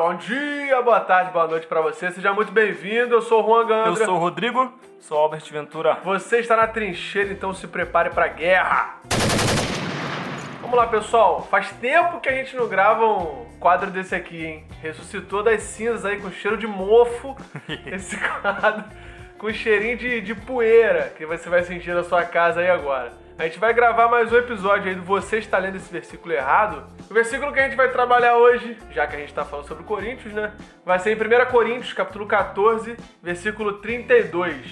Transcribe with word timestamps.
bom 0.00 0.14
dia, 0.14 0.80
boa 0.80 0.98
tarde, 1.00 1.30
boa 1.30 1.46
noite 1.46 1.66
pra 1.66 1.82
você. 1.82 2.10
Seja 2.10 2.32
muito 2.32 2.50
bem-vindo. 2.50 3.14
Eu 3.14 3.20
sou 3.20 3.42
o 3.42 3.46
Juan 3.46 3.60
Eu 3.60 3.66
Gandra. 3.66 4.06
sou 4.06 4.14
o 4.14 4.18
Rodrigo, 4.18 4.72
sou 4.98 5.18
o 5.18 5.20
Albert 5.20 5.44
Ventura. 5.52 5.98
Você 6.02 6.38
está 6.38 6.56
na 6.56 6.66
trincheira, 6.66 7.30
então 7.30 7.52
se 7.52 7.68
prepare 7.68 8.08
pra 8.08 8.26
guerra. 8.28 8.94
Vamos 10.62 10.74
lá, 10.74 10.86
pessoal. 10.86 11.46
Faz 11.50 11.70
tempo 11.72 12.18
que 12.18 12.30
a 12.30 12.32
gente 12.32 12.56
não 12.56 12.66
grava 12.66 13.04
um 13.04 13.44
quadro 13.60 13.90
desse 13.90 14.14
aqui, 14.14 14.42
hein? 14.42 14.64
Ressuscitou 14.80 15.42
das 15.42 15.64
cinzas 15.64 16.06
aí 16.06 16.18
com 16.18 16.30
cheiro 16.30 16.56
de 16.56 16.66
mofo. 16.66 17.36
esse 17.84 18.16
quadro 18.16 18.84
com 19.36 19.52
cheirinho 19.52 19.98
de, 19.98 20.22
de 20.22 20.34
poeira 20.34 21.12
que 21.14 21.26
você 21.26 21.50
vai 21.50 21.62
sentir 21.62 21.92
na 21.94 22.04
sua 22.04 22.24
casa 22.24 22.60
aí 22.60 22.70
agora. 22.70 23.19
A 23.40 23.44
gente 23.44 23.58
vai 23.58 23.72
gravar 23.72 24.06
mais 24.06 24.30
um 24.30 24.36
episódio 24.36 24.90
aí 24.90 24.94
do 24.94 25.00
Você 25.02 25.38
Está 25.38 25.56
Lendo 25.56 25.76
Esse 25.76 25.90
Versículo 25.90 26.30
Errado. 26.34 26.84
O 27.10 27.14
versículo 27.14 27.50
que 27.54 27.58
a 27.58 27.62
gente 27.62 27.74
vai 27.74 27.90
trabalhar 27.90 28.36
hoje, 28.36 28.76
já 28.90 29.06
que 29.06 29.16
a 29.16 29.18
gente 29.18 29.30
está 29.30 29.46
falando 29.46 29.66
sobre 29.66 29.82
Coríntios, 29.82 30.34
né? 30.34 30.52
Vai 30.84 30.98
ser 30.98 31.16
em 31.16 31.46
1 31.46 31.50
Coríntios, 31.50 31.94
capítulo 31.94 32.26
14, 32.26 32.98
versículo 33.22 33.78
32. 33.78 34.66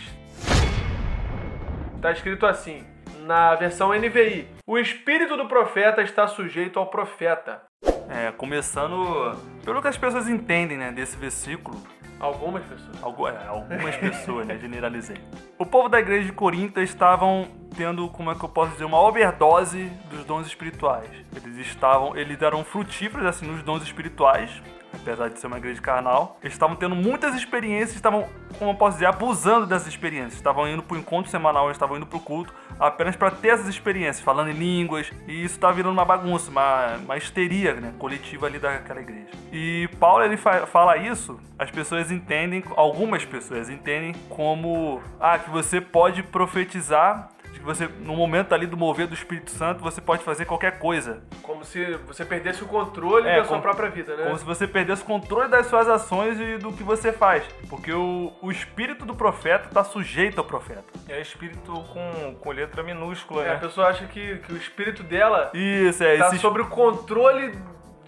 Está 1.96 2.12
escrito 2.12 2.44
assim, 2.44 2.86
na 3.20 3.54
versão 3.54 3.88
NVI: 3.94 4.46
O 4.66 4.76
espírito 4.76 5.34
do 5.38 5.48
profeta 5.48 6.02
está 6.02 6.28
sujeito 6.28 6.78
ao 6.78 6.88
profeta. 6.88 7.62
É, 8.10 8.32
começando 8.32 9.34
pelo 9.64 9.80
que 9.80 9.88
as 9.88 9.96
pessoas 9.96 10.28
entendem, 10.28 10.76
né, 10.76 10.92
desse 10.92 11.16
versículo. 11.16 11.80
Algumas 12.20 12.62
pessoas. 12.64 13.02
Algu- 13.02 13.28
é, 13.28 13.46
algumas 13.46 13.96
pessoas, 13.96 14.46
né, 14.46 14.58
generalizei. 14.60 15.16
O 15.56 15.64
povo 15.64 15.88
da 15.88 15.98
igreja 16.00 16.26
de 16.26 16.32
Corinto 16.32 16.80
estavam 16.82 17.57
tendo, 17.78 18.08
como 18.08 18.32
é 18.32 18.34
que 18.34 18.44
eu 18.44 18.48
posso 18.48 18.72
dizer, 18.72 18.84
uma 18.84 19.00
overdose 19.00 19.84
dos 20.10 20.24
dons 20.24 20.48
espirituais. 20.48 21.08
Eles 21.36 21.56
estavam, 21.64 22.16
eles 22.16 22.42
eram 22.42 22.64
frutíferos, 22.64 23.24
assim, 23.24 23.46
nos 23.46 23.62
dons 23.62 23.84
espirituais, 23.84 24.50
apesar 24.92 25.28
de 25.28 25.38
ser 25.38 25.46
uma 25.46 25.58
igreja 25.58 25.80
carnal. 25.80 26.36
Eles 26.42 26.54
estavam 26.54 26.74
tendo 26.74 26.96
muitas 26.96 27.36
experiências, 27.36 27.94
estavam, 27.94 28.28
como 28.58 28.72
eu 28.72 28.74
posso 28.74 28.94
dizer, 28.94 29.06
abusando 29.06 29.64
dessas 29.64 29.86
experiências. 29.86 30.34
Estavam 30.34 30.66
indo 30.66 30.82
pro 30.82 30.98
encontro 30.98 31.30
semanal, 31.30 31.66
eles 31.66 31.76
estavam 31.76 31.96
indo 31.96 32.06
pro 32.06 32.18
culto, 32.18 32.52
apenas 32.80 33.14
para 33.14 33.30
ter 33.30 33.50
essas 33.50 33.68
experiências, 33.68 34.20
falando 34.20 34.50
em 34.50 34.54
línguas, 34.54 35.12
e 35.28 35.44
isso 35.44 35.56
tá 35.60 35.70
virando 35.70 35.92
uma 35.92 36.04
bagunça, 36.04 36.50
uma, 36.50 36.96
uma 36.96 37.16
histeria, 37.16 37.74
né, 37.74 37.94
coletiva 37.96 38.46
ali 38.46 38.58
daquela 38.58 39.00
igreja. 39.00 39.28
E 39.52 39.88
Paulo, 40.00 40.24
ele 40.24 40.36
fa- 40.36 40.66
fala 40.66 40.96
isso, 40.96 41.38
as 41.56 41.70
pessoas 41.70 42.10
entendem, 42.10 42.64
algumas 42.76 43.24
pessoas 43.24 43.70
entendem 43.70 44.14
como, 44.28 45.00
ah, 45.20 45.38
que 45.38 45.48
você 45.48 45.80
pode 45.80 46.24
profetizar, 46.24 47.28
que 47.58 47.64
você, 47.64 47.88
no 48.00 48.14
momento 48.16 48.54
ali 48.54 48.66
do 48.66 48.76
mover 48.76 49.06
do 49.06 49.14
Espírito 49.14 49.50
Santo, 49.50 49.82
você 49.82 50.00
pode 50.00 50.22
fazer 50.22 50.44
qualquer 50.44 50.78
coisa. 50.78 51.22
Como 51.42 51.64
se 51.64 51.84
você 52.06 52.24
perdesse 52.24 52.62
o 52.62 52.66
controle 52.66 53.28
É, 53.28 53.36
da 53.36 53.42
sua 53.44 53.48
como- 53.50 53.62
própria 53.62 53.90
vida, 53.90 54.16
né? 54.16 54.24
Como 54.24 54.38
se 54.38 54.44
você 54.44 54.66
perdesse 54.66 55.02
o 55.02 55.06
controle 55.06 55.48
das 55.48 55.66
suas 55.66 55.88
ações 55.88 56.38
e 56.40 56.56
do 56.58 56.72
que 56.72 56.82
você 56.82 57.12
faz. 57.12 57.44
Porque 57.68 57.92
o, 57.92 58.32
o 58.40 58.50
espírito 58.50 59.04
do 59.04 59.14
profeta 59.14 59.68
está 59.68 59.82
sujeito 59.84 60.38
ao 60.38 60.44
profeta. 60.44 60.84
É 61.08 61.20
espírito 61.20 61.72
com, 61.72 62.34
com 62.40 62.50
letra 62.52 62.82
minúscula, 62.82 63.44
É, 63.44 63.50
a 63.50 63.54
né? 63.54 63.60
pessoa 63.60 63.88
acha 63.88 64.06
que, 64.06 64.36
que 64.38 64.52
o 64.52 64.56
espírito 64.56 65.02
dela 65.02 65.50
Isso, 65.54 66.02
é 66.04 66.16
tá 66.18 66.26
esse 66.28 66.38
sob 66.38 66.60
o 66.60 66.66
controle 66.66 67.52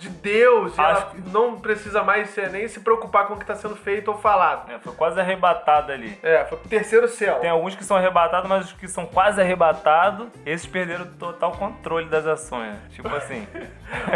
de 0.01 0.09
Deus 0.09 0.77
e 0.77 0.81
ela 0.81 1.13
não 1.31 1.61
precisa 1.61 2.03
mais 2.03 2.31
ser- 2.31 2.51
nem 2.51 2.67
se 2.67 2.81
preocupar 2.81 3.27
com 3.27 3.35
o 3.35 3.37
que 3.37 3.43
está 3.43 3.55
sendo 3.55 3.77
feito 3.77 4.11
ou 4.11 4.17
falado. 4.17 4.71
É, 4.73 4.79
foi 4.79 4.95
quase 4.95 5.21
arrebatado 5.21 5.93
ali. 5.93 6.19
É, 6.23 6.45
foi 6.47 6.57
pro 6.57 6.69
terceiro 6.69 7.07
céu. 7.07 7.39
Tem 7.41 7.51
alguns 7.51 7.75
que 7.77 7.85
são 7.85 7.97
arrebatados, 7.97 8.49
mas 8.49 8.65
os 8.65 8.73
que 8.73 8.89
são 8.89 9.05
quase 9.05 9.41
arrebatados, 9.41 10.29
esses 10.47 10.67
perderam 10.67 11.05
total 11.19 11.53
controle 11.53 12.07
das 12.07 12.27
ações. 12.27 12.77
Tipo 12.91 13.15
assim, 13.15 13.47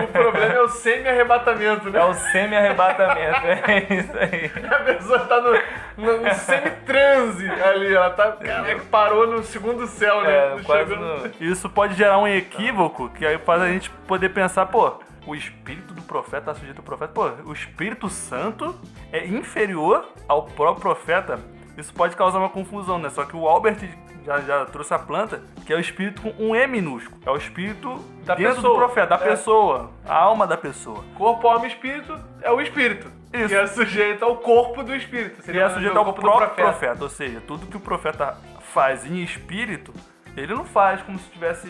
O 0.03 0.07
problema 0.09 0.55
é 0.55 0.61
o 0.61 0.69
semi-arrebatamento, 0.69 1.91
né? 1.91 1.99
é 2.01 2.05
o 2.05 2.15
semi-arrebatamento. 2.15 3.41
É 3.47 3.95
isso 3.95 4.19
aí. 4.19 4.51
A 4.73 4.79
pessoa 4.85 5.19
tá 5.21 5.41
no, 5.41 5.53
no, 5.99 6.21
no 6.23 6.35
semi-transe 6.35 7.51
ali, 7.51 7.95
ela 7.95 8.11
tá. 8.11 8.33
Caraca, 8.33 8.83
parou 8.91 9.27
no 9.27 9.43
segundo 9.43 9.87
céu, 9.87 10.23
né? 10.23 10.33
É, 10.35 10.85
no... 10.97 11.31
Isso 11.41 11.69
pode 11.69 11.95
gerar 11.95 12.19
um 12.19 12.27
equívoco 12.29 13.09
que 13.11 13.27
aí 13.27 13.39
faz 13.39 13.63
a 13.63 13.67
gente 13.69 13.91
poder 14.07 14.29
pensar, 14.31 14.67
pô, 14.67 14.99
o 15.27 15.35
espírito 15.35 15.95
do 15.95 16.03
profeta 16.03 16.51
está 16.51 16.55
sujeito 16.55 16.79
ao 16.79 16.85
profeta. 16.85 17.13
Pô, 17.13 17.29
o 17.49 17.53
Espírito 17.53 18.09
Santo 18.09 18.75
é 19.13 19.27
inferior 19.27 20.07
ao 20.29 20.43
próprio 20.45 20.83
profeta. 20.83 21.41
Isso 21.77 21.93
pode 21.93 22.15
causar 22.17 22.39
uma 22.39 22.51
confusão, 22.51 22.99
né? 22.99 23.09
Só 23.11 23.25
que 23.25 23.37
o 23.37 23.49
Albert 23.49 23.79
já, 24.25 24.41
já 24.41 24.65
trouxe 24.67 24.95
a 24.95 24.99
planta, 24.99 25.43
que 25.67 25.73
é 25.73 25.77
o 25.77 25.81
espírito 25.81 26.23
com 26.23 26.31
um 26.39 26.55
E 26.55 26.67
minúsculo. 26.67 27.21
É 27.27 27.31
o 27.31 27.37
espírito 27.37 27.97
Da 28.25 28.35
dentro 28.35 28.55
pessoa. 28.57 28.73
do 28.75 28.79
profeta, 28.79 29.17
da 29.19 29.25
É. 29.25 29.29
pessoa, 29.31 29.91
a 30.07 30.15
alma 30.15 30.47
da 30.47 30.57
pessoa. 30.57 31.03
Corpo, 31.17 31.49
alma 31.49 31.65
e 31.67 31.69
espírito 31.69 32.17
é 32.43 32.51
o 32.51 32.61
espírito. 32.61 33.11
Isso. 33.33 33.49
Que 33.49 33.55
é 33.57 33.67
sujeito 33.67 34.25
ao 34.25 34.37
corpo 34.37 34.85
do 34.85 34.95
espírito. 34.95 35.43
Seria 35.43 35.63
é 35.63 35.67
o 35.67 35.71
sujeito 35.71 35.99
ao 35.99 36.05
corpo 36.05 36.21
próprio 36.21 36.49
do 36.51 36.55
profeta. 36.55 37.03
Ou 37.03 37.09
seja, 37.11 37.41
tudo 37.47 37.67
que 37.67 37.77
o 37.77 37.81
profeta 37.81 38.39
faz 38.73 39.05
em 39.05 39.23
espírito, 39.23 39.93
ele 40.37 40.55
não 40.55 40.65
faz 40.65 41.03
como 41.03 41.19
se 41.19 41.29
tivesse, 41.31 41.69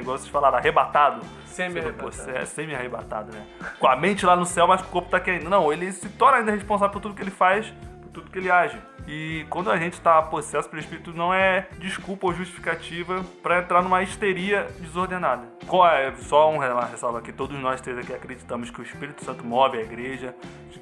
igual 0.00 0.16
vocês 0.16 0.28
falaram, 0.28 0.58
arrebatado. 0.58 1.20
Semi-arrebatado. 1.44 2.30
É 2.30 2.44
semi-arrebatado, 2.44 3.32
né? 3.32 3.44
Com 3.78 3.86
a 3.86 3.96
mente 3.96 4.24
lá 4.24 4.34
no 4.36 4.46
céu, 4.46 4.66
mas 4.66 4.80
o 4.80 4.84
corpo 4.84 5.10
tá 5.10 5.20
querendo. 5.20 5.50
Não, 5.50 5.72
ele 5.72 5.92
se 5.92 6.08
torna 6.10 6.38
ainda 6.38 6.52
responsável 6.52 6.92
por 6.92 7.00
tudo 7.00 7.14
que 7.14 7.22
ele 7.22 7.30
faz, 7.30 7.72
tudo 8.12 8.30
que 8.30 8.38
ele 8.38 8.50
age. 8.50 8.78
E 9.06 9.46
quando 9.50 9.70
a 9.70 9.76
gente 9.76 10.00
tá 10.00 10.20
possesso 10.22 10.68
pelo 10.68 10.80
Espírito, 10.80 11.12
não 11.12 11.32
é 11.32 11.66
desculpa 11.78 12.26
ou 12.26 12.32
justificativa 12.34 13.24
pra 13.42 13.58
entrar 13.60 13.82
numa 13.82 14.02
histeria 14.02 14.66
desordenada. 14.78 15.46
Co- 15.66 15.86
é, 15.86 16.12
Só 16.16 16.50
um- 16.50 16.58
ressalva 16.58 17.18
aqui, 17.18 17.32
todos 17.32 17.58
nós 17.58 17.80
três 17.80 17.98
aqui 17.98 18.12
acreditamos 18.12 18.70
que 18.70 18.80
o 18.80 18.82
Espírito 18.84 19.24
Santo 19.24 19.44
move 19.44 19.78
a 19.78 19.82
igreja, 19.82 20.34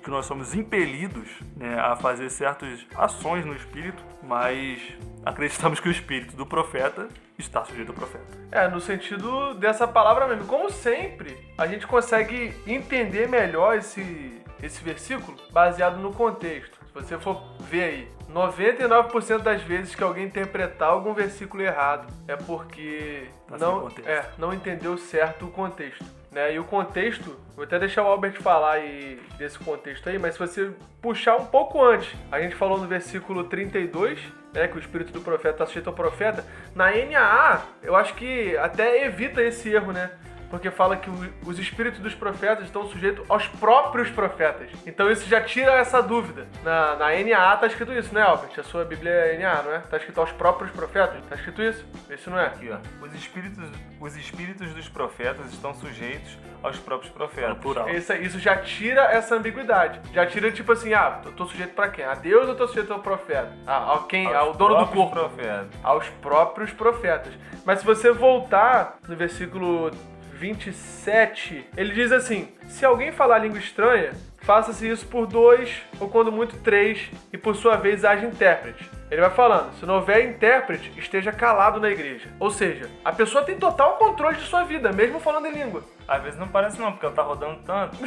que 0.02 0.10
nós 0.10 0.26
somos 0.26 0.54
impelidos 0.54 1.28
né, 1.56 1.78
a 1.78 1.96
fazer 1.96 2.30
certas 2.30 2.86
ações 2.96 3.44
no 3.44 3.54
Espírito, 3.54 4.02
mas 4.22 4.80
acreditamos 5.24 5.80
que 5.80 5.88
o 5.88 5.90
Espírito 5.92 6.36
do 6.36 6.46
profeta 6.46 7.08
está 7.36 7.64
sujeito 7.64 7.88
ao 7.90 7.94
profeta. 7.94 8.24
É, 8.50 8.68
no 8.68 8.80
sentido 8.80 9.54
dessa 9.54 9.86
palavra 9.88 10.26
mesmo. 10.28 10.46
Como 10.46 10.70
sempre, 10.70 11.36
a 11.58 11.66
gente 11.66 11.86
consegue 11.86 12.54
entender 12.66 13.28
melhor 13.28 13.76
esse, 13.76 14.40
esse 14.62 14.82
versículo 14.82 15.36
baseado 15.52 15.98
no 15.98 16.12
contexto. 16.12 16.77
Se 17.02 17.08
você 17.08 17.18
for 17.18 17.42
ver 17.60 17.84
aí, 17.84 18.08
99% 18.32 19.38
das 19.38 19.62
vezes 19.62 19.94
que 19.94 20.02
alguém 20.02 20.26
interpretar 20.26 20.90
algum 20.90 21.14
versículo 21.14 21.62
errado 21.62 22.12
é 22.26 22.36
porque 22.36 23.28
Tá 23.48 23.56
não, 23.56 23.88
é, 24.04 24.24
não 24.36 24.52
entendeu 24.52 24.98
certo 24.98 25.46
o 25.46 25.50
contexto. 25.50 26.04
Né? 26.30 26.54
E 26.54 26.58
o 26.58 26.64
contexto, 26.64 27.34
vou 27.56 27.64
até 27.64 27.78
deixar 27.78 28.02
o 28.02 28.06
Albert 28.06 28.34
falar 28.42 28.72
aí 28.72 29.18
desse 29.38 29.58
contexto 29.58 30.08
aí, 30.10 30.18
mas 30.18 30.34
se 30.34 30.38
você 30.38 30.70
puxar 31.00 31.36
um 31.36 31.46
pouco 31.46 31.82
antes, 31.82 32.14
a 32.30 32.38
gente 32.38 32.54
falou 32.54 32.78
no 32.78 32.86
versículo 32.86 33.44
32, 33.44 34.20
né, 34.52 34.68
que 34.68 34.76
o 34.76 34.78
espírito 34.78 35.10
do 35.10 35.22
profeta 35.22 35.54
está 35.54 35.66
sujeito 35.66 35.88
ao 35.88 35.94
profeta. 35.94 36.44
Na 36.74 36.90
NAA, 36.90 37.62
eu 37.82 37.96
acho 37.96 38.14
que 38.14 38.54
até 38.58 39.06
evita 39.06 39.42
esse 39.42 39.70
erro, 39.70 39.92
né? 39.92 40.10
Porque 40.50 40.70
fala 40.70 40.96
que 40.96 41.10
os 41.44 41.58
espíritos 41.58 42.00
dos 42.00 42.14
profetas 42.14 42.64
estão 42.64 42.86
sujeitos 42.88 43.24
aos 43.28 43.46
próprios 43.46 44.10
profetas. 44.10 44.70
Então 44.86 45.10
isso 45.10 45.28
já 45.28 45.42
tira 45.42 45.72
essa 45.72 46.02
dúvida. 46.02 46.46
Na, 46.64 46.96
na 46.96 47.06
NAA 47.10 47.56
tá 47.58 47.66
escrito 47.66 47.92
isso, 47.92 48.14
né, 48.14 48.22
Albert? 48.22 48.58
A 48.58 48.62
sua 48.62 48.84
Bíblia 48.84 49.10
é 49.10 49.38
NAA, 49.38 49.62
não 49.62 49.72
é? 49.72 49.78
Tá 49.80 49.96
escrito 49.98 50.20
aos 50.20 50.32
próprios 50.32 50.70
profetas? 50.70 51.22
Tá 51.28 51.34
escrito 51.34 51.62
isso? 51.62 51.84
Esse 52.08 52.30
não 52.30 52.38
é? 52.38 52.46
Aqui, 52.46 52.70
ó. 52.70 53.04
Os 53.04 53.14
espíritos, 53.14 53.70
os 54.00 54.16
espíritos 54.16 54.72
dos 54.72 54.88
profetas 54.88 55.52
estão 55.52 55.74
sujeitos 55.74 56.38
aos 56.62 56.78
próprios 56.78 57.12
profetas. 57.12 57.50
No 57.50 57.56
plural. 57.56 57.88
Isso, 57.90 58.12
isso 58.14 58.38
já 58.38 58.56
tira 58.56 59.02
essa 59.02 59.34
ambiguidade. 59.36 60.00
Já 60.14 60.26
tira, 60.26 60.50
tipo 60.50 60.72
assim, 60.72 60.94
ah, 60.94 61.20
tô, 61.22 61.30
tô 61.30 61.46
sujeito 61.46 61.74
pra 61.74 61.88
quem? 61.88 62.04
A 62.04 62.14
Deus 62.14 62.48
ou 62.48 62.54
tô 62.54 62.66
sujeito 62.66 62.92
ao 62.92 63.00
profeta? 63.00 63.52
Ah, 63.66 63.76
ao 63.90 64.04
quem? 64.04 64.26
Aos 64.26 64.36
Ao 64.48 64.52
dono 64.54 64.76
do 64.78 64.86
corpo. 64.86 65.12
profetas. 65.12 65.68
Aos 65.82 66.08
próprios 66.22 66.72
profetas. 66.72 67.32
Mas 67.64 67.80
se 67.80 67.84
você 67.84 68.10
voltar 68.10 68.98
no 69.06 69.14
versículo 69.14 69.90
27, 70.38 71.68
ele 71.76 71.92
diz 71.92 72.12
assim: 72.12 72.48
Se 72.68 72.84
alguém 72.84 73.10
falar 73.10 73.38
língua 73.38 73.58
estranha, 73.58 74.12
faça-se 74.40 74.88
isso 74.88 75.04
por 75.06 75.26
dois, 75.26 75.82
ou 75.98 76.08
quando 76.08 76.30
muito 76.30 76.56
três, 76.58 77.10
e 77.32 77.36
por 77.36 77.56
sua 77.56 77.76
vez 77.76 78.04
haja 78.04 78.24
intérprete. 78.24 78.88
Ele 79.10 79.20
vai 79.20 79.30
falando, 79.30 79.72
se 79.74 79.86
não 79.86 79.96
houver 79.96 80.28
intérprete, 80.28 80.92
esteja 80.96 81.32
calado 81.32 81.80
na 81.80 81.90
igreja. 81.90 82.28
Ou 82.38 82.50
seja, 82.50 82.88
a 83.04 83.10
pessoa 83.10 83.42
tem 83.42 83.58
total 83.58 83.96
controle 83.96 84.36
de 84.36 84.44
sua 84.44 84.62
vida, 84.64 84.92
mesmo 84.92 85.18
falando 85.18 85.46
em 85.46 85.52
língua. 85.52 85.82
Às 86.06 86.22
vezes 86.22 86.38
não 86.38 86.46
parece 86.46 86.78
não, 86.78 86.92
porque 86.92 87.06
ela 87.06 87.14
tá 87.14 87.22
rodando 87.22 87.58
tanto. 87.64 87.96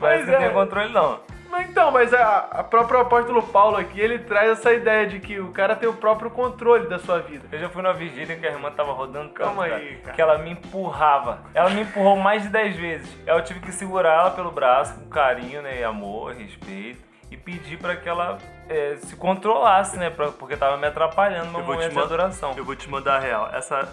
Mas 0.00 0.20
Mas 0.20 0.26
não 0.26 0.34
é. 0.34 0.38
tem 0.38 0.52
controle 0.52 0.92
não. 0.92 1.20
Mas 1.50 1.68
então, 1.70 1.90
mas 1.90 2.12
a, 2.12 2.38
a 2.50 2.64
próprio 2.64 3.00
apóstolo 3.00 3.42
Paulo 3.42 3.76
aqui, 3.76 3.98
ele 4.00 4.18
traz 4.18 4.50
essa 4.50 4.72
ideia 4.72 5.06
de 5.06 5.18
que 5.18 5.40
o 5.40 5.50
cara 5.50 5.74
tem 5.74 5.88
o 5.88 5.94
próprio 5.94 6.30
controle 6.30 6.86
da 6.88 6.98
sua 6.98 7.20
vida. 7.20 7.48
Eu 7.50 7.58
já 7.58 7.68
fui 7.68 7.82
numa 7.82 7.94
vigília 7.94 8.36
que 8.36 8.46
a 8.46 8.50
irmã 8.50 8.70
tava 8.70 8.92
rodando 8.92 9.28
tanto, 9.30 9.38
Calma 9.44 9.64
aí, 9.64 9.96
cara. 9.96 10.14
que 10.14 10.20
ela 10.22 10.38
me 10.38 10.50
empurrava. 10.50 11.40
Ela 11.54 11.70
me 11.70 11.80
empurrou 11.82 12.16
mais 12.16 12.42
de 12.42 12.48
10 12.50 12.76
vezes. 12.76 13.16
Eu 13.26 13.42
tive 13.42 13.60
que 13.60 13.72
segurar 13.72 14.12
ela 14.20 14.30
pelo 14.30 14.50
braço 14.50 14.94
com 15.00 15.08
carinho, 15.08 15.62
né, 15.62 15.80
e 15.80 15.84
amor, 15.84 16.32
respeito. 16.34 17.08
E 17.30 17.36
pedir 17.36 17.78
pra 17.78 17.94
que 17.96 18.08
ela 18.08 18.38
é, 18.68 18.96
se 18.96 19.14
controlasse, 19.16 19.98
né, 19.98 20.08
pra- 20.10 20.30
porque 20.30 20.56
tava 20.56 20.76
me 20.78 20.86
atrapalhando 20.86 21.50
no 21.52 21.58
Eu 21.58 21.64
vou 21.64 21.74
te 21.76 21.78
momento 21.80 21.92
de 21.94 22.00
adoração. 22.00 22.54
Eu 22.56 22.64
vou 22.64 22.74
te 22.76 22.88
mandar 22.88 23.16
a 23.16 23.18
real. 23.18 23.50
Essa. 23.52 23.86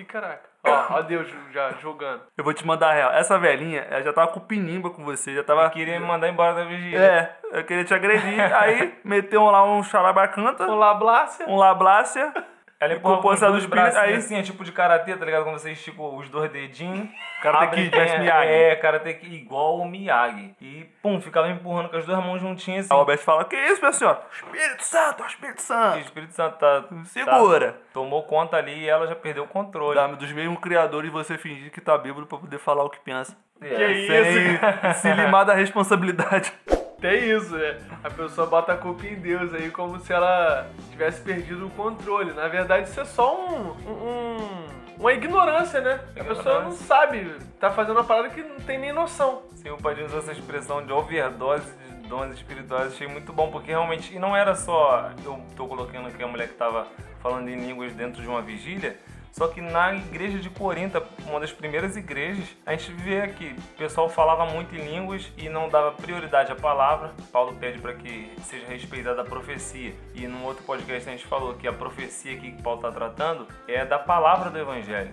Ih, 0.00 0.04
caraca. 0.04 0.48
Ó, 0.64 0.96
ó 0.96 1.02
Deus 1.02 1.28
já 1.52 1.72
julgando. 1.72 2.22
Eu 2.36 2.42
vou 2.42 2.54
te 2.54 2.66
mandar 2.66 2.90
a 2.90 2.94
real. 2.94 3.12
Essa 3.12 3.38
velhinha, 3.38 3.80
ela 3.90 4.02
já 4.02 4.12
tava 4.12 4.28
com 4.28 4.40
pinimba 4.40 4.88
com 4.88 5.04
você, 5.04 5.34
já 5.34 5.44
tava. 5.44 5.68
Queria 5.68 6.00
me 6.00 6.06
mandar 6.06 6.28
embora 6.28 6.54
da 6.54 6.64
vigília. 6.64 6.98
É, 6.98 7.36
eu 7.52 7.64
queria 7.64 7.84
te 7.84 7.92
agredir. 7.92 8.40
Aí 8.56 8.98
meteu 9.04 9.44
lá 9.44 9.62
um 9.64 9.82
xarabacanta, 9.82 10.66
Olá, 10.66 10.94
Blácia. 10.94 11.46
um 11.46 11.56
lablácia. 11.56 12.32
Ela 12.80 12.94
empurra 12.94 13.20
com 13.20 13.28
os 13.28 13.38
dos 13.38 13.48
dois 13.50 13.66
braços 13.66 13.96
aí- 13.98 14.14
assim, 14.14 14.36
é 14.38 14.42
tipo 14.42 14.64
de 14.64 14.72
karatê, 14.72 15.14
tá 15.14 15.22
ligado? 15.22 15.44
Quando 15.44 15.58
você 15.58 15.72
estica 15.72 16.00
os 16.02 16.30
dois 16.30 16.50
dedinhos. 16.50 17.08
Karate 17.42 17.74
Kid, 17.76 17.90
parece 17.90 18.18
Miyagi. 18.18 18.48
É, 18.48 18.76
karate 18.76 19.14
Kid, 19.14 19.34
igual 19.36 19.78
o 19.78 19.84
Miyagi. 19.86 20.54
E, 20.60 20.84
pum, 21.02 21.20
ficava 21.20 21.48
empurrando 21.50 21.90
com 21.90 21.96
as 21.98 22.06
duas 22.06 22.18
mãos 22.24 22.40
juntinhas 22.40 22.86
assim. 22.86 22.94
A 22.94 22.96
Alberto 22.96 23.22
fala: 23.22 23.44
Que 23.44 23.54
isso, 23.56 23.80
minha 23.82 23.92
senhora? 23.92 24.22
Espírito 24.32 24.82
Santo, 24.82 25.24
Espírito 25.26 25.58
E 25.58 25.60
o 25.60 25.62
Santo. 25.62 25.98
Espírito 26.00 26.32
Santo 26.32 26.56
tá, 26.58 26.84
Segura. 27.04 27.72
tá- 27.72 27.78
tomou 27.92 28.22
conta 28.22 28.56
ali 28.56 28.84
e 28.84 28.88
ela 28.88 29.06
já 29.06 29.14
perdeu 29.14 29.44
o 29.44 29.48
controle. 29.48 29.94
Da- 29.96 30.06
dos 30.06 30.32
mesmos 30.32 30.58
criadores 30.58 31.12
você 31.12 31.36
fingir 31.36 31.70
que 31.70 31.82
tá 31.82 31.98
bêbado 31.98 32.26
pra 32.26 32.38
poder 32.38 32.58
falar 32.58 32.82
o 32.84 32.88
que 32.88 32.98
pensa. 33.00 33.36
É, 33.60 33.68
Que 33.68 34.94
Sem 34.94 34.94
se 34.94 35.12
limar 35.12 35.44
da 35.44 35.52
responsabilidade. 35.52 36.50
Tem 37.00 37.30
isso, 37.30 37.56
né? 37.56 37.78
A 38.04 38.10
pessoa 38.10 38.46
bota 38.46 38.72
a 38.72 38.76
culpa 38.76 39.06
em 39.06 39.14
Deus 39.14 39.54
aí 39.54 39.70
como 39.70 39.98
se 40.00 40.12
ela 40.12 40.66
tivesse 40.90 41.22
perdido 41.22 41.66
o 41.66 41.70
controle. 41.70 42.32
Na 42.32 42.46
verdade, 42.48 42.88
isso 42.88 43.00
é 43.00 43.04
só 43.04 43.34
um. 43.36 43.70
um- 43.88 44.08
um- 44.36 44.80
uma 45.00 45.14
ignorância, 45.14 45.80
né? 45.80 45.98
A 46.18 46.22
pessoa 46.22 46.60
não 46.62 46.72
sabe, 46.72 47.34
tá 47.58 47.70
fazendo 47.70 47.96
uma 47.96 48.04
parada 48.04 48.28
que 48.28 48.42
não 48.42 48.56
tem 48.56 48.78
nem 48.78 48.92
noção. 48.92 49.40
Sim, 49.54 49.70
o 49.70 49.78
Padinho 49.78 50.06
usou 50.06 50.18
essa 50.18 50.32
expressão 50.32 50.84
de 50.84 50.92
overdose 50.92 51.72
de 52.02 52.06
dons 52.06 52.34
espirituais, 52.34 52.92
achei 52.92 53.06
muito 53.08 53.32
bom, 53.32 53.50
porque 53.50 53.70
realmente, 53.70 54.14
e 54.14 54.18
não 54.18 54.36
era 54.36 54.54
só, 54.54 55.10
eu 55.24 55.42
tô 55.56 55.66
colocando 55.66 56.08
aqui 56.08 56.22
a 56.22 56.26
mulher 56.28 56.48
que 56.48 56.54
tava 56.54 56.86
falando 57.22 57.48
em 57.48 57.54
línguas 57.66 57.94
dentro 57.94 58.20
de 58.20 58.28
uma 58.28 58.42
vigília, 58.42 58.98
só 59.32 59.48
que 59.48 59.60
na 59.60 59.94
igreja 59.94 60.38
de 60.38 60.50
Corinto, 60.50 61.02
uma 61.26 61.40
das 61.40 61.52
primeiras 61.52 61.96
igrejas, 61.96 62.44
a 62.66 62.72
gente 62.72 62.92
vê 62.92 63.28
que 63.28 63.54
o 63.74 63.78
pessoal 63.78 64.08
falava 64.08 64.44
muito 64.46 64.74
em 64.74 64.84
línguas 64.84 65.30
e 65.36 65.48
não 65.48 65.68
dava 65.68 65.92
prioridade 65.92 66.52
à 66.52 66.56
palavra. 66.56 67.14
Paulo 67.32 67.54
pede 67.54 67.78
para 67.78 67.94
que 67.94 68.32
seja 68.42 68.66
respeitada 68.66 69.22
a 69.22 69.24
profecia. 69.24 69.94
E 70.14 70.26
num 70.26 70.44
outro 70.44 70.62
podcast 70.64 71.08
a 71.08 71.12
gente 71.12 71.26
falou 71.26 71.54
que 71.54 71.66
a 71.66 71.72
profecia 71.72 72.36
que 72.36 72.50
Paulo 72.62 72.80
está 72.80 72.90
tratando 72.90 73.46
é 73.66 73.84
da 73.84 73.98
palavra 73.98 74.50
do 74.50 74.58
evangelho. 74.58 75.12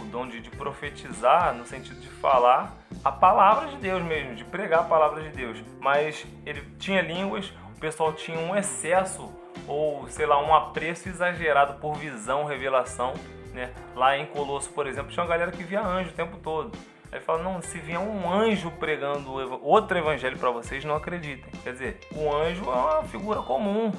O 0.00 0.04
dom 0.04 0.26
de 0.26 0.50
profetizar, 0.50 1.54
no 1.54 1.66
sentido 1.66 2.00
de 2.00 2.08
falar 2.08 2.74
a 3.04 3.12
palavra 3.12 3.68
de 3.68 3.76
Deus 3.76 4.02
mesmo, 4.02 4.34
de 4.34 4.44
pregar 4.44 4.80
a 4.80 4.84
palavra 4.84 5.22
de 5.22 5.30
Deus. 5.30 5.62
Mas 5.80 6.26
ele 6.44 6.62
tinha 6.78 7.02
línguas, 7.02 7.52
o 7.76 7.80
pessoal 7.80 8.12
tinha 8.12 8.38
um 8.38 8.56
excesso 8.56 9.30
ou, 9.66 10.08
sei 10.08 10.26
lá, 10.26 10.42
um 10.42 10.54
apreço 10.54 11.08
exagerado 11.08 11.74
por 11.80 11.94
visão, 11.94 12.44
revelação, 12.44 13.14
né? 13.52 13.72
Lá 13.94 14.16
em 14.16 14.26
Colosso, 14.26 14.70
por 14.70 14.86
exemplo, 14.86 15.10
tinha 15.10 15.22
uma 15.22 15.28
galera 15.28 15.50
que 15.50 15.62
via 15.62 15.80
anjo 15.80 16.10
o 16.10 16.14
tempo 16.14 16.36
todo. 16.38 16.76
Aí 17.10 17.20
fala, 17.20 17.42
não, 17.42 17.62
se 17.62 17.78
vier 17.78 17.98
um 17.98 18.30
anjo 18.30 18.70
pregando 18.72 19.32
outro 19.62 19.96
evangelho 19.96 20.38
para 20.38 20.50
vocês, 20.50 20.84
não 20.84 20.96
acreditem. 20.96 21.50
Quer 21.62 21.72
dizer, 21.72 22.00
o 22.12 22.34
anjo 22.34 22.64
é 22.64 22.74
uma 22.74 23.02
figura 23.04 23.40
comum. 23.40 23.92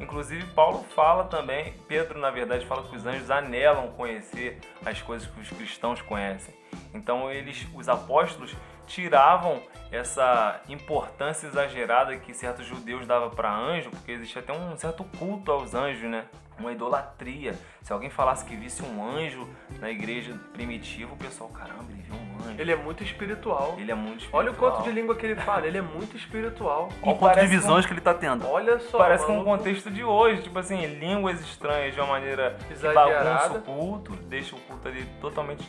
Inclusive, 0.00 0.44
Paulo 0.54 0.84
fala 0.94 1.24
também, 1.24 1.74
Pedro, 1.86 2.18
na 2.18 2.30
verdade, 2.30 2.66
fala 2.66 2.82
que 2.82 2.96
os 2.96 3.06
anjos 3.06 3.30
anelam 3.30 3.88
conhecer 3.92 4.58
as 4.84 5.00
coisas 5.00 5.28
que 5.28 5.40
os 5.40 5.50
cristãos 5.50 6.02
conhecem. 6.02 6.52
Então, 6.92 7.30
eles, 7.30 7.64
os 7.72 7.88
apóstolos, 7.88 8.56
tiravam 8.86 9.60
essa 9.90 10.60
importância 10.68 11.46
exagerada 11.46 12.16
que 12.16 12.34
certos 12.34 12.66
judeus 12.66 13.06
davam 13.06 13.30
para 13.30 13.54
anjo, 13.54 13.90
porque 13.90 14.12
existe 14.12 14.38
até 14.38 14.52
um 14.52 14.76
certo 14.76 15.04
culto 15.18 15.52
aos 15.52 15.74
anjos, 15.74 16.10
né? 16.10 16.24
Uma 16.58 16.72
idolatria. 16.72 17.54
Se 17.82 17.92
alguém 17.92 18.10
falasse 18.10 18.44
que 18.44 18.54
visse 18.54 18.82
um 18.82 19.04
anjo 19.04 19.48
na 19.80 19.90
igreja 19.90 20.38
primitiva, 20.52 21.12
o 21.12 21.16
pessoal, 21.16 21.50
caramba, 21.50 21.84
ele 21.90 22.02
viu 22.02 22.14
um 22.14 22.48
anjo. 22.48 22.60
Ele 22.60 22.72
é 22.72 22.76
muito 22.76 23.02
espiritual. 23.02 23.74
Ele 23.76 23.90
é 23.90 23.94
muito 23.94 24.28
Olha 24.32 24.48
o 24.48 24.52
espiritual. 24.52 24.72
quanto 24.76 24.84
de 24.84 24.92
língua 24.92 25.16
que 25.16 25.26
ele 25.26 25.36
fala, 25.36 25.66
ele 25.66 25.78
é 25.78 25.82
muito 25.82 26.16
espiritual. 26.16 26.88
Olha 27.02 27.12
o 27.12 27.18
quanto 27.18 27.40
de 27.40 27.46
visões 27.48 27.86
que 27.86 27.92
ele 27.92 28.00
tá 28.00 28.14
tendo. 28.14 28.46
Olha 28.48 28.78
só. 28.78 28.98
Parece 28.98 29.26
com 29.26 29.32
o 29.32 29.36
maluco. 29.44 29.58
contexto 29.58 29.90
de 29.90 30.04
hoje, 30.04 30.42
tipo 30.42 30.58
assim, 30.58 30.86
línguas 30.86 31.40
estranhas 31.40 31.92
de 31.94 32.00
uma 32.00 32.08
maneira 32.08 32.56
que 32.66 32.72
Exagerada. 32.72 33.24
bagunça 33.24 33.58
o 33.58 33.62
culto, 33.62 34.12
deixa 34.16 34.54
o 34.54 34.60
culto 34.60 34.86
ali 34.88 35.04
totalmente 35.20 35.64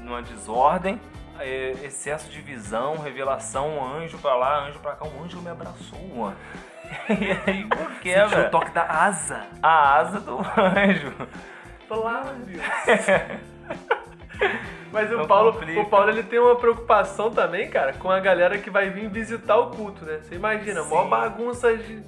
numa 0.00 0.22
desordem, 0.22 1.00
é, 1.40 1.72
excesso 1.82 2.28
de 2.30 2.40
visão, 2.40 2.96
revelação, 2.96 3.78
um 3.78 3.84
anjo 3.96 4.18
pra 4.18 4.34
lá, 4.36 4.66
anjo 4.66 4.78
pra 4.80 4.92
cá, 4.92 5.06
um 5.06 5.24
anjo 5.24 5.40
me 5.40 5.50
abraçou, 5.50 5.98
mano. 6.14 6.36
E 7.10 7.50
aí, 7.50 7.64
por 7.66 8.00
que, 8.00 8.12
Sentiu 8.14 8.26
o 8.26 8.30
velho? 8.30 8.50
toque 8.50 8.70
da 8.70 8.82
asa. 8.84 9.42
A 9.62 9.96
asa 9.98 10.20
do 10.20 10.38
anjo. 10.38 11.12
Flávio. 11.86 12.60
Mas 14.90 15.12
o 15.12 15.26
Paulo, 15.26 15.52
complica. 15.52 15.80
o 15.80 15.86
Paulo 15.86 16.08
ele 16.10 16.22
tem 16.22 16.38
uma 16.38 16.56
preocupação 16.56 17.30
também, 17.30 17.68
cara, 17.68 17.92
com 17.92 18.10
a 18.10 18.18
galera 18.20 18.56
que 18.56 18.70
vai 18.70 18.88
vir 18.88 19.10
visitar 19.10 19.56
o 19.58 19.70
culto, 19.70 20.02
né? 20.04 20.20
Você 20.22 20.34
imagina, 20.34 20.82
Sim. 20.82 21.08
bagunça 21.10 21.76
de. 21.76 22.02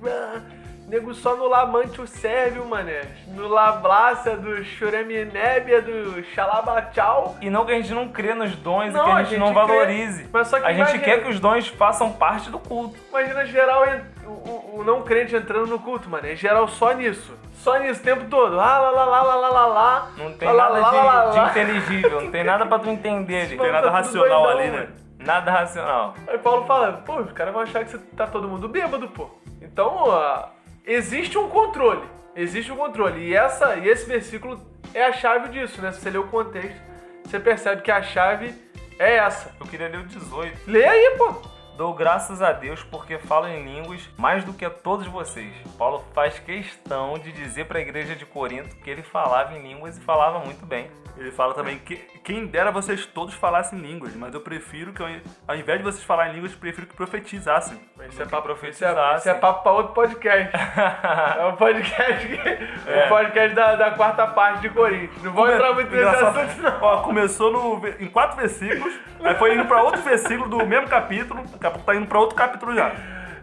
Nego 0.91 1.15
só 1.15 1.37
no 1.37 1.47
Lamante 1.49 2.01
o 2.01 2.07
Sérvio, 2.07 2.65
mané. 2.67 3.03
No 3.29 3.47
Lablácia, 3.47 4.37
do 4.37 4.65
Chureminébia, 4.65 5.81
do 5.81 6.21
Xalabachau. 6.35 7.37
E 7.41 7.49
não 7.49 7.65
que 7.65 7.71
a 7.73 7.77
gente 7.77 7.93
não 7.95 8.09
crê 8.09 8.35
nos 8.35 8.57
dons 8.57 8.93
Não, 8.93 9.03
e 9.03 9.05
que 9.05 9.11
a 9.11 9.15
a 9.15 9.19
gente, 9.23 9.31
gente 9.31 9.39
não 9.39 9.55
crê, 9.55 9.55
valorize. 9.67 10.29
mas 10.33 10.49
só 10.49 10.59
que 10.59 10.67
a 10.67 10.71
gente 10.73 10.79
imagina- 10.81 11.05
quer 11.05 11.23
que 11.23 11.29
os 11.31 11.39
dons 11.39 11.69
façam 11.69 12.13
parte 12.13 12.51
do 12.51 12.59
culto. 12.59 12.99
Imagina 13.09 13.45
geral, 13.47 13.85
o, 14.27 14.31
o- 14.31 14.81
o 14.81 14.85
não 14.85 15.03
crente 15.03 15.35
entrando 15.37 15.67
no 15.69 15.79
culto, 15.79 16.11
mano. 16.11 16.27
É 16.27 16.35
geral 16.35 16.67
só 16.67 16.93
nisso. 16.93 17.39
Só 17.55 17.79
nisso 17.79 18.01
o 18.01 18.05
tempo 18.05 18.25
todo. 18.29 18.59
Ah, 18.59 18.79
lá, 18.79 18.91
lá, 18.91 19.05
lá, 19.05 19.23
lá, 19.23 19.35
lá, 19.37 19.49
lá, 19.49 19.67
lá. 19.67 20.11
Não 20.17 20.33
tem 20.33 20.49
lá, 20.49 20.71
nada 20.71 20.81
lá, 20.81 20.91
de, 20.91 20.97
lá, 20.97 21.27
de 21.45 21.51
inteligível, 21.51 22.21
não 22.23 22.31
tem 22.33 22.43
nada 22.43 22.67
pra 22.67 22.79
tu 22.81 22.89
entender 22.89 23.43
ali. 23.43 23.55
Não 23.57 23.63
tem 23.65 23.73
nada 23.73 23.87
Tá 23.87 23.93
racional 23.93 24.43
doidão, 24.43 24.59
ali, 24.59 24.71
né? 24.71 24.79
mano. 24.79 24.89
Nada 25.21 25.51
racional. 25.53 26.15
Aí 26.27 26.39
Paulo 26.39 26.65
fala, 26.67 26.93
pô, 27.05 27.17
os 27.21 27.31
caras 27.33 27.53
vão 27.53 27.63
achar 27.63 27.85
que 27.85 27.91
você 27.91 27.99
tá 28.17 28.27
todo 28.27 28.49
mundo 28.49 28.67
bêbado, 28.69 29.07
pô. 29.09 29.29
Então, 29.61 29.93
ó, 29.95 30.45
existe 30.85 31.37
um 31.39 31.49
controle. 31.49 32.07
Existe 32.35 32.71
um 32.71 32.77
controle. 32.77 33.21
E, 33.21 33.35
essa, 33.35 33.77
e 33.77 33.89
esse 33.89 34.07
versículo 34.07 34.61
é 34.95 35.05
a 35.05 35.13
chave 35.13 35.49
disso, 35.49 35.81
né? 35.81 35.93
Se 35.93 36.01
você 36.01 36.11
ler 36.11 36.19
o 36.19 36.29
contexto, 36.29 36.81
você 37.25 37.39
percebe 37.39 37.83
que 37.83 37.91
a 37.91 38.03
chave 38.03 38.55
é 38.99 39.17
essa. 39.17 39.55
Eu 39.61 39.67
queria 39.67 39.89
ler 39.89 39.99
o 39.99 40.07
18. 40.07 40.71
Lê 40.71 40.85
aí, 40.85 41.15
pô. 41.17 41.60
Dou 41.81 41.95
graças 41.95 42.43
a 42.43 42.53
Deus 42.53 42.83
porque 42.83 43.17
falo 43.19 43.49
em 43.49 43.65
línguas 43.65 44.07
mais 44.19 44.45
do 44.45 44.53
que 44.53 44.67
a 44.67 44.69
todos 44.69 45.07
vocês. 45.07 45.51
Paulo 45.79 46.05
faz 46.13 46.39
questão 46.39 47.15
de 47.19 47.33
dizer 47.33 47.65
para 47.65 47.79
a 47.79 47.81
igreja 47.81 48.15
de 48.15 48.27
Corinto 48.27 48.77
que 48.85 48.91
ele 48.91 49.03
falava 49.03 49.55
em 49.57 49.63
línguas 49.63 49.97
e 49.97 50.01
falava 50.03 50.41
muito 50.41 50.67
bem. 50.67 50.91
Ele 51.17 51.31
fala 51.31 51.53
também 51.55 51.79
que 51.79 51.97
quem 52.23 52.47
dera 52.47 52.71
vocês 52.71 53.05
todos 53.05 53.35
falassem 53.35 53.79
línguas, 53.79 54.15
mas 54.15 54.33
eu 54.33 54.41
prefiro 54.41 54.93
que, 54.93 55.03
ao 55.03 55.09
in- 55.09 55.21
ao 55.47 55.57
invés 55.57 55.79
de 55.79 55.85
vocês 55.85 56.05
falarem 56.05 56.33
línguas, 56.35 56.53
eu 56.53 56.59
prefiro 56.59 56.87
que 56.87 56.95
profetizassem. 56.95 57.79
Isso 58.09 58.23
é 58.23 58.25
que 58.25 58.31
papo, 58.31 58.53
isso 58.67 58.85
é, 58.85 59.17
isso 59.17 59.29
é 59.29 59.35
papo 59.35 59.63
pra 59.63 59.73
outro 59.73 59.93
podcast. 59.93 60.51
é 61.39 61.45
o 61.47 61.57
podcast, 61.57 62.27
que- 62.27 63.05
o 63.05 63.09
podcast 63.09 63.55
da, 63.55 63.77
da 63.77 63.91
quarta 63.91 64.27
parte 64.29 64.61
de 64.63 64.71
Corinthians. 64.71 65.23
Não 65.23 65.33
vou 65.33 65.51
entrar 65.51 65.73
muito 65.75 65.91
nesse 65.91 66.07
Engraçado. 66.07 66.39
assunto, 66.41 66.63
não. 66.63 66.83
Ó, 66.83 67.03
começou 67.03 67.53
no, 67.53 67.87
em 67.99 68.07
quatro 68.09 68.37
versículos, 68.39 68.99
aí 69.23 69.35
foi 69.35 69.55
indo 69.55 69.67
pra 69.67 69.83
outro 69.83 70.01
versículo 70.01 70.49
do 70.49 70.65
mesmo 70.65 70.89
capítulo, 70.89 71.45
tá 71.79 71.95
indo 71.95 72.07
pra 72.07 72.19
outro 72.21 72.37
capítulo 72.37 72.75
já. 72.75 72.93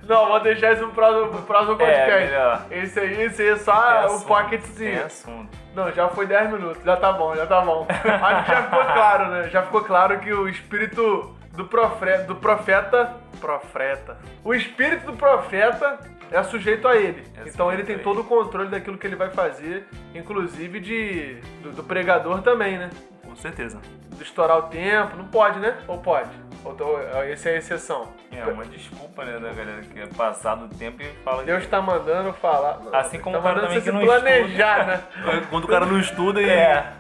Não, 0.08 0.28
vou 0.30 0.40
deixar 0.40 0.72
isso 0.72 0.84
pro 0.84 0.94
próximo, 0.94 1.28
pro 1.32 1.42
próximo 1.42 1.74
É, 1.74 1.76
podcast. 1.78 2.26
melhor. 2.32 2.66
Esse 2.72 3.00
aí, 3.00 3.22
esse 3.24 3.42
aí 3.42 3.50
é 3.50 3.56
só 3.58 4.06
o 4.06 4.18
Tem 4.20 4.28
pocketzinho. 4.28 5.06
assunto. 5.06 5.58
Não, 5.76 5.92
já 5.92 6.08
foi 6.08 6.26
10 6.26 6.52
minutos, 6.52 6.84
já 6.84 6.96
tá 6.96 7.12
bom, 7.12 7.36
já 7.36 7.46
tá 7.46 7.62
bom. 7.62 7.86
Acho 7.90 8.46
que 8.46 8.52
já 8.52 8.64
ficou 8.64 8.86
claro, 8.94 9.28
né? 9.32 9.50
Já 9.50 9.64
ficou 9.64 9.82
claro 9.84 10.20
que 10.20 10.32
o 10.32 10.48
espírito 10.48 11.36
do, 11.52 11.66
profe, 11.66 12.18
do 12.20 12.36
profeta. 12.36 13.16
Profeta. 13.42 14.18
O 14.44 14.54
espírito 14.54 15.06
do 15.08 15.14
profeta 15.14 16.00
é 16.32 16.42
sujeito 16.42 16.88
a 16.88 16.96
ele. 16.96 17.24
É 17.38 17.48
então 17.50 17.72
ele 17.72 17.84
tem 17.84 18.00
todo 18.00 18.22
o 18.22 18.24
controle 18.24 18.70
daquilo 18.70 18.98
que 18.98 19.06
ele 19.06 19.16
vai 19.16 19.30
fazer, 19.30 19.88
inclusive 20.16 20.80
de 20.80 21.36
do, 21.62 21.72
do 21.72 21.84
pregador 21.84 22.42
também, 22.42 22.78
né? 22.78 22.90
Com 23.24 23.36
certeza. 23.36 23.80
Do 24.16 24.24
estourar 24.24 24.58
o 24.58 24.62
tempo, 24.64 25.16
não 25.18 25.26
pode, 25.26 25.60
né? 25.60 25.76
Ou 25.88 26.00
pode? 26.00 26.30
Ou, 26.68 27.24
esse 27.26 27.50
é 27.50 27.54
a 27.54 27.58
exceção. 27.58 28.14
É 28.32 28.44
uma 28.46 28.66
desculpa, 28.66 29.24
né, 29.24 29.40
da 29.40 29.54
galera 29.54 29.82
que 29.82 30.00
é 30.00 30.08
passado 30.08 30.66
o 30.66 30.70
tempo 30.70 31.02
e 31.02 31.06
fala 31.24 31.44
Deus 31.44 31.64
que... 31.64 31.70
tá 31.70 31.82
mandando 31.82 32.34
falar. 32.34 32.80
Não, 32.80 32.96
Assim 32.96 33.20
como 33.20 33.36
tá 33.36 33.40
o 33.40 33.44
cara 33.44 33.56
mandando 33.56 33.68
também 33.68 33.82
você 33.82 33.92
que 33.92 33.98
se 33.98 34.06
não 34.06 34.06
planejar, 34.06 34.88
né? 34.88 35.04
Quando 35.50 35.64
o 35.66 35.68
cara 35.68 35.86
não 35.86 36.00
estuda 36.00 36.42
e. 36.42 36.50
É. 36.50 36.94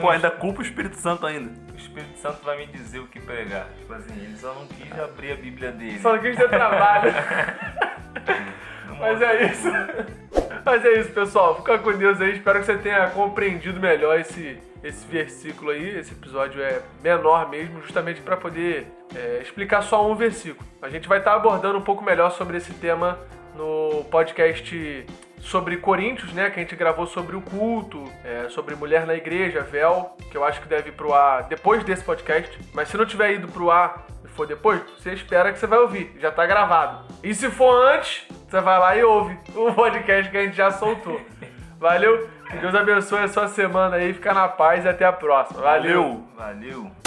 Pô, 0.00 0.10
ainda 0.10 0.30
culpa 0.30 0.60
o 0.60 0.62
Espírito 0.62 0.96
Santo 0.96 1.26
ainda. 1.26 1.52
O 1.72 1.76
Espírito 1.76 2.18
Santo 2.18 2.44
vai 2.44 2.56
me 2.56 2.66
dizer 2.66 3.00
o 3.00 3.06
que 3.06 3.20
pregar. 3.20 3.66
Tipo 3.78 3.94
assim, 3.94 4.14
ele 4.14 4.36
só 4.36 4.54
não 4.54 4.66
quis 4.66 4.98
abrir 4.98 5.32
a 5.32 5.36
Bíblia 5.36 5.72
dele. 5.72 5.98
Só 5.98 6.16
quis 6.18 6.36
ter 6.36 6.48
trabalho. 6.48 7.12
Não 8.88 8.96
Mas 8.98 9.22
é 9.22 9.44
isso. 9.44 9.68
Mas 10.64 10.84
é 10.84 11.00
isso, 11.00 11.10
pessoal. 11.10 11.56
Fica 11.56 11.78
com 11.78 11.92
Deus 11.92 12.20
aí. 12.20 12.32
Espero 12.32 12.58
que 12.60 12.66
você 12.66 12.78
tenha 12.78 13.10
compreendido 13.10 13.78
melhor 13.78 14.18
esse, 14.18 14.58
esse 14.82 15.06
versículo 15.06 15.70
aí. 15.70 15.98
Esse 15.98 16.12
episódio 16.12 16.62
é 16.62 16.80
menor 17.02 17.50
mesmo, 17.50 17.82
justamente 17.82 18.20
para 18.22 18.36
poder 18.36 18.86
é, 19.14 19.40
explicar 19.42 19.82
só 19.82 20.10
um 20.10 20.14
versículo. 20.14 20.66
A 20.80 20.88
gente 20.88 21.06
vai 21.06 21.18
estar 21.18 21.34
abordando 21.34 21.78
um 21.78 21.82
pouco 21.82 22.02
melhor 22.02 22.30
sobre 22.30 22.56
esse 22.56 22.72
tema 22.74 23.18
no 23.54 24.04
podcast 24.10 25.06
sobre 25.44 25.76
Coríntios, 25.76 26.32
né? 26.32 26.50
Que 26.50 26.58
a 26.58 26.62
gente 26.62 26.74
gravou 26.74 27.06
sobre 27.06 27.36
o 27.36 27.42
culto, 27.42 28.02
é, 28.24 28.48
sobre 28.48 28.74
mulher 28.74 29.06
na 29.06 29.14
igreja, 29.14 29.60
véu, 29.60 30.16
que 30.30 30.36
eu 30.36 30.44
acho 30.44 30.60
que 30.60 30.68
deve 30.68 30.88
ir 30.88 30.92
pro 30.92 31.12
ar 31.12 31.44
depois 31.44 31.84
desse 31.84 32.02
podcast. 32.02 32.58
Mas 32.72 32.88
se 32.88 32.96
não 32.96 33.04
tiver 33.06 33.34
ido 33.34 33.46
pro 33.48 33.70
ar 33.70 34.06
e 34.24 34.28
for 34.28 34.46
depois, 34.46 34.80
você 34.98 35.12
espera 35.12 35.52
que 35.52 35.58
você 35.58 35.66
vai 35.66 35.78
ouvir, 35.78 36.16
já 36.18 36.30
tá 36.30 36.46
gravado. 36.46 37.04
E 37.22 37.34
se 37.34 37.50
for 37.50 37.70
antes, 37.70 38.26
você 38.48 38.60
vai 38.60 38.78
lá 38.78 38.96
e 38.96 39.04
ouve 39.04 39.38
o 39.54 39.72
podcast 39.72 40.30
que 40.30 40.36
a 40.36 40.44
gente 40.44 40.56
já 40.56 40.70
soltou. 40.70 41.20
Valeu? 41.78 42.28
Que 42.50 42.56
Deus 42.58 42.74
abençoe 42.74 43.20
a 43.20 43.28
sua 43.28 43.48
semana 43.48 43.96
aí, 43.96 44.14
fica 44.14 44.32
na 44.32 44.48
paz 44.48 44.84
e 44.84 44.88
até 44.88 45.04
a 45.04 45.12
próxima. 45.12 45.60
Valeu. 45.60 46.24
Valeu. 46.36 47.03